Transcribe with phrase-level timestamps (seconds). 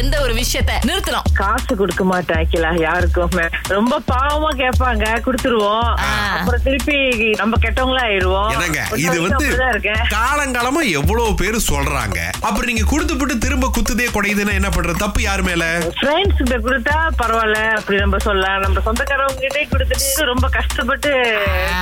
[0.00, 1.26] எந்த ஒரு விஷயத்த நிறுத்தணும்.
[1.40, 3.46] காசு கொடுக்க மாட்டேன் ஆக்சுவலா யாருக்குமே.
[3.74, 5.04] ரொம்ப பாவமா கேட்பாங்க.
[5.26, 5.90] கொடுத்துருவோம்.
[6.36, 6.96] அப்புறம் திருப்பி
[7.40, 8.50] நம்ம கெட்டவங்களா ஆயிடுவோம்.
[8.54, 9.46] என்னங்க ஒரு இது வந்து
[10.16, 12.18] காலங்காலமா எவ்வளவு பேரு சொல்றாங்க.
[12.40, 15.02] அப்புறம் நீங்க கொடுத்து போட்டு திரும்ப குத்துதே குடையுதுன்னா என்ன பண்றது?
[15.04, 15.64] தப்பு யார் மேல?
[16.00, 17.60] ஃப்ரெண்ட்ஸ் கிட்ட கொடுத்தா பரவாயில்ல.
[17.78, 18.60] அப்படி நம்ம சொல்லலாம்.
[18.66, 21.12] நம்ம சொந்தக்காரவங்க கிட்டே கொடுத்துட்டு ரொம்ப கஷ்டப்பட்டு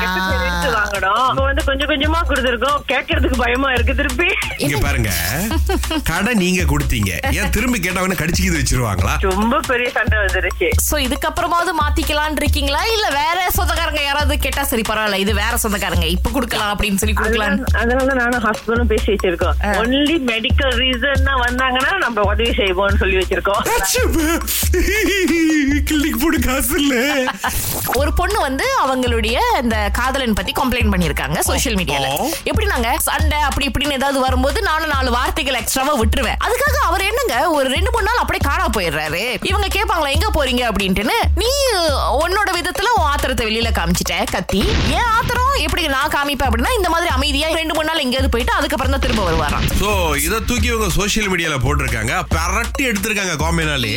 [0.00, 1.44] கெட்ட வாங்கணும்.
[1.48, 2.80] வந்து கொஞ்சம் கொஞ்சமா கொடுத்துருக்கோம்.
[2.92, 4.28] கேட்கறதுக்கு பயமா இருக்கு திருப்பி.
[4.64, 5.10] இங்க பாருங்க.
[6.10, 7.10] கடை நீங்க கொடுத்தீங்க.
[7.38, 9.16] ஏன் திரும்பி கேட்டவன கடிச்சுக்கிது வச்சிருவாங்களா?
[9.20, 10.70] ரொம்ப பெரிய சண்டை வந்துருச்சு.
[10.90, 12.84] சோ இதுக்கப்புறமாவது மாத்திக்கலாம்னு இருக்கீங்களா?
[12.84, 17.64] இல்ல வேற சொந்தக்காரங்க யாராவது கேட்டா சரி பரவாயில்ல இது வேற சொந்தக்காரங்க இப்ப கொடுக்கலாம் அப்படின்னு சொல்லி கொடுக்கலாம்.
[17.72, 19.52] அதனால- நானும் ஹஸ்பண்டும் பேசி வச்சிருக்கோம்.
[19.62, 23.68] ஒன்லி மெடிக்கல் ரீசன் வந்தாங்கன்னா நம்ம உதவி செய்வோம்னு சொல்லி வச்சிருக்கோம்.
[26.52, 26.94] காசு இல்ல
[28.00, 32.06] ஒரு பொண்ணு வந்து அவங்களுடைய இந்த காதலன் பத்தி கம்ப்ளைண்ட் பண்ணிருக்காங்க சோஷியல் மீடியால.
[32.50, 36.38] எப்படி நாங்க சண்டை அப்படி இப்படின்னு ஏதாவது வரும்போது நானும் நாலு வார்த்தைகள் எக்ஸ்ட்ராவா விட்டுருவேன்.
[36.46, 37.36] அதுக்காக அவர் என்னங்க?
[37.58, 39.22] ஒரு ரெண்டு மூணு நாள் அப்படியே காணா போயிடுறாரு.
[39.50, 40.64] இவங்க கேட்பாங்களா எங்க போறீங்க?
[40.70, 41.50] அப்படின்ட்டுன்னு நீ
[42.24, 44.62] உன்னோட விதத்துல உன் ஆத்திரத்தை வெளியில காமிச்சிட்ட கத்தி.
[44.98, 45.40] ஏன் ஆத்திரம்?
[45.66, 49.22] எப்படி நான் காமிப்பேன் அப்படின்னா இந்த மாதிரி அமைதியா ரெண்டு மூணு நாள் எங்கேயாவது போயிட்டு அதுக்கப்புறம் தான் திரும்ப
[49.28, 49.66] வருவாராம்.
[49.82, 49.90] சோ
[50.26, 52.14] இத தூக்கி இவங்க சோஷியல் மீடியால போட்டிருக்காங்க.
[52.36, 53.94] பரட்டி எடுத்திருக்காங்க காம்பினாலே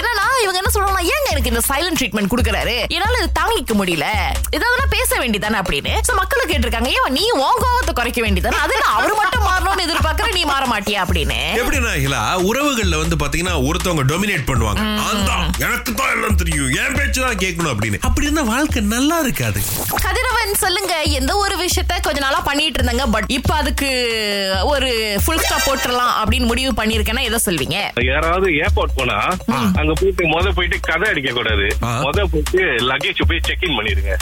[0.00, 2.88] என்னன்னா இவங்க என்ன சொல்றாங்க ஏங்க இந்த சைலண்ட் ட்ரீட்மெண்ட் கொடுக்கறாரு.
[2.88, 4.04] என்னால இது தாங்கிக்க முடியல.
[4.50, 6.00] ஏதாவது பேச வேண்டியதானே அப்படின்னு.
[6.08, 10.44] சோ மக்கள் கேட்டிருக்காங்க ஏன் நீ உன் கோவத்தை குறைக்க வேண்டியதானே அது அவர் மட்டும் மாறணும்னு எதிர்பார்க்கற நீ
[10.44, 11.04] மாற மாட்டியா?
[11.04, 11.38] அப்படின்னு.
[11.54, 11.92] எப்படின்னா
[12.50, 14.98] உறவுகள்ல வந்து பாத்தீங்கன்னா ஒருத்தவங்க டொமினேட் பண்ணுவாங்க.
[14.98, 16.70] "ஆந்தான், எனக்கு தான் எல்லாம் தெரியும்.
[16.70, 17.98] என் பேச்சு தான் கேட்கணும் அப்படின்னு.
[18.00, 19.60] அப்படி இருந்தா வாழ்க்கை நல்லா இருக்காது.
[20.44, 20.94] கதிரவன் சொல்லுங்க.
[21.18, 23.04] எந்த ஒரு விஷயத்த கொஞ்ச நாளா பண்ணிட்டு இருந்தாங்க.
[23.14, 23.88] பட் இப்ப அதுக்கு
[24.72, 24.88] ஒரு
[25.24, 27.76] ஃபுல் ஸ்டாப் போட்டுறலாம் அப்படின்னு முடிவு பண்ணிருக்கேன்னா எதை சொல்வீங்க?
[28.10, 29.18] யாராவது ஏர்போர்ட் போனா
[29.80, 31.68] அங்க போயிட்டு முத போயிட்டு கதை அடிக்க கூடாது.
[32.06, 34.12] முத போயிட்டு லக்கேஜ் போய் செக் இன் பண்ணிருங்க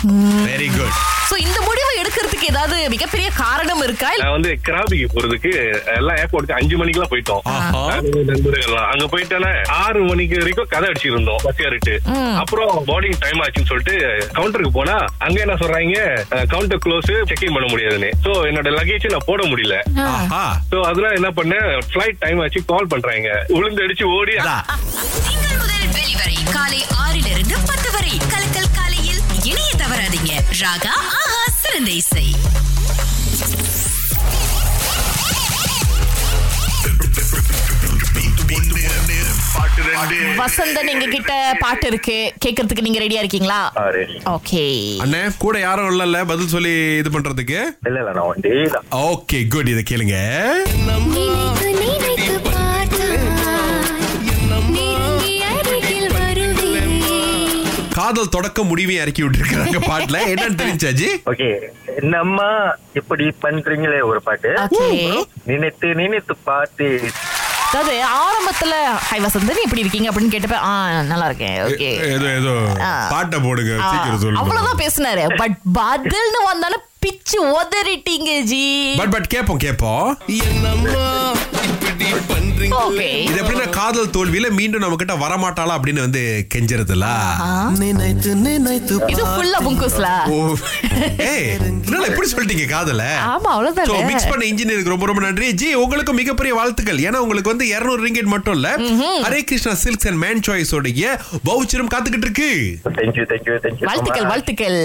[0.51, 1.01] வெரி குட்
[1.31, 4.09] சோ இந்த முடிவை எடுக்கிறதுக்கு ஏதாவது மிகப்பெரிய காரணம் இருக்கா?
[4.23, 5.51] நான் வந்து கிராபிக்கு போறதுக்கு
[5.99, 7.43] எல்லாம் ஏர்போர்ட்டுக்கு அஞ்சு மணிக்கெல்லாம் போயிட்டோம்.
[7.53, 7.83] ஆஹா.
[7.91, 8.89] நானும் நண்பர்கள்லாம்.
[8.93, 11.41] அங்க போயிட்டேன்னா ஆறு மணிக்கு வரைக்கும் கதை அடிச்சிருந்தோம்.
[11.47, 11.95] பஸ் ஏறிட்டு.
[12.43, 13.97] அப்புறம் போர்டிங் டைம் ஆச்சுன்னு சொல்லிட்டு
[14.37, 14.97] கவுண்டருக்கு போனா
[15.27, 15.99] அங்க என்ன சொல்றாங்க?
[16.49, 19.77] கவுண்டர் க்ளோஸ் செக் இன் பண்ண முடியாதுன்னு சோ என்னோட லக்கேஜ் நான் போட முடியல
[20.71, 24.37] சோ அதெல்லாம் என்ன பண்ணேன் ஃபிளைட் டைம் ஆச்சு கால் பண்றாங்க உளுந்து அடிச்சு ஓடி.
[25.23, 31.23] திங்கள் முதல் வெளிவரை காலை ஆறிலிருந்து பத்து வரை கலக்கல் காலையில் இணைய தவறாதீங்க ராகா ஆஹா
[31.61, 32.27] சிறந்த இசை
[40.39, 42.17] வசந்தன் எங்க கிட்ட பாட்டு இருக்கு.
[42.45, 43.61] கேக்குறதுக்கு நீங்க ரெடியா இருக்கீங்களா?
[44.33, 44.63] ஓகே
[45.05, 46.21] அண்ணே கூட யாரும் இல்லல்ல?
[46.25, 47.59] பதில் சொல்லி இது பண்றதுக்கு?
[47.89, 50.19] இல்ல இல்ல நான் ஒன் டே தான் ஓகே குட் இத கேளுங்க.
[57.95, 60.19] காதல் தொடக்க முடிவையும் இறக்கி விட்டுருக்காங்க பாட்டுல.
[60.33, 61.49] என்னன்னு தெரிஞ்சாஜி ஓகே
[61.97, 62.49] என்னம்மா
[62.95, 64.51] இப்படி பண்றீங்களே ஒரு பாட்டு.
[65.51, 66.89] நினைத்து நினைத்து பாட்டு
[67.73, 68.73] அதாவது ஆரம்பத்துல
[69.09, 70.09] ஹை வசந்தன் எப்படி இருக்கீங்க?
[70.11, 70.73] அப்படின்னு கேட்டப்ப ஆ
[71.11, 72.53] நல்லா இருக்கேன் ஓகே ஏதோ ஏதோ
[73.13, 74.41] பாட்டை போடுங்க சீக்கிரம் சொல்லுங்க.
[74.43, 75.25] அவ்வளவுதான் பேசினாரு.
[75.37, 78.67] பட் பதில்னு வந்தானே பிச்சு உதறிட்டீங்க ஜி.
[79.01, 80.11] பட் பட் கேப்போம் கேப்போம்.
[80.29, 81.42] ஓகே
[82.73, 86.23] இது எப்படின்னா காதல் தோல்வியில மீண்டும் நம்ம கிட்ட வரமாட்டாளா அப்படின்னு வந்து
[86.55, 87.07] கெஞ்சறதுல.
[87.83, 90.09] நினைத்து நினைத்து இது ஃபுல்லா புங்குஸ்ல?
[90.35, 90.37] ஓ
[91.31, 93.05] ஏய் என்னடா இப்படி சொல்லிட்டீங்க காதல?
[93.33, 93.89] ஆமா அவ்வளவுதான்.
[93.91, 95.49] சோ மிக்ஸ் பண்ண இன்ஜினியருக்கு ரொம்ப ரொம்ப நன்றி.
[95.63, 97.01] ஜி உங்களுக்கு மிகப்பெரிய வாழ்த்துக்கள்.
[97.09, 98.71] ஏன்னா உங்களுக்கு வந்து 200 ரிங்கெட் மட்டும் இல்ல
[99.27, 101.13] Hare Krishna silks and man choice உடைய
[101.51, 102.51] வவுச்சரும் காத்துக்கிட்டு இருக்கு.
[103.89, 104.79] வாழ்த்துக்கள் வாழ்த்துக்கள்.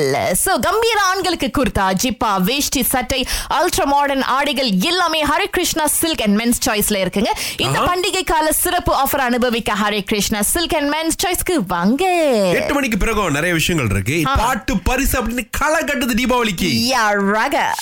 [0.44, 3.22] சோ கம்பீர ஆண்களுக்கு குர்தா ஜிப்பா வேஷ்டி சட்டை
[3.60, 7.34] அல்ட்ரா மாடர்ன் ஆடைகள் எல்லாமே Hare Krishna silk and men's சாய்ஸ்ல இருக்குங்க.
[7.66, 10.42] இந்த பண்டிகை கால சிறப்பு ஆஃபர் அனுபவிக்க Hare Krishna.
[10.42, 12.06] Silk and men's சாய்ஸ்க்கு வாங்க.
[12.50, 14.32] எட்டு மணிக்கு பிறகும் நிறைய விஷயங்கள் இருக்கு.
[14.36, 16.96] பாட்டு பரிசு அப்படின்னு களை கட்டுது தீபாவளிக்கு.
[16.96, 17.76] யா ரக.